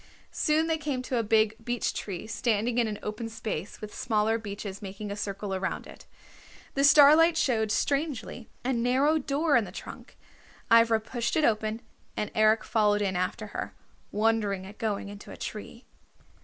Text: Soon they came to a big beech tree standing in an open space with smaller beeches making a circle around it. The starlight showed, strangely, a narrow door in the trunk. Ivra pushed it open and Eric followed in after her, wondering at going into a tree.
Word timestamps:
Soon 0.31 0.65
they 0.65 0.79
came 0.79 1.03
to 1.03 1.17
a 1.19 1.21
big 1.21 1.63
beech 1.63 1.93
tree 1.93 2.25
standing 2.25 2.79
in 2.79 2.87
an 2.87 2.97
open 3.03 3.29
space 3.29 3.79
with 3.79 3.93
smaller 3.93 4.39
beeches 4.39 4.81
making 4.81 5.11
a 5.11 5.15
circle 5.15 5.53
around 5.53 5.85
it. 5.85 6.07
The 6.73 6.83
starlight 6.83 7.37
showed, 7.37 7.71
strangely, 7.71 8.49
a 8.65 8.73
narrow 8.73 9.19
door 9.19 9.55
in 9.55 9.63
the 9.63 9.71
trunk. 9.71 10.17
Ivra 10.71 10.99
pushed 11.01 11.35
it 11.35 11.45
open 11.45 11.83
and 12.17 12.31
Eric 12.33 12.63
followed 12.63 13.03
in 13.03 13.15
after 13.15 13.45
her, 13.53 13.75
wondering 14.11 14.65
at 14.65 14.79
going 14.79 15.07
into 15.07 15.29
a 15.29 15.37
tree. 15.37 15.85